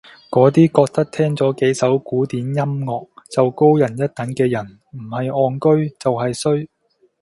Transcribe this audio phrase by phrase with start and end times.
[0.31, 6.67] 嗰啲覺得聽咗幾首古典音樂就高人一等嘅人唔係戇居就係衰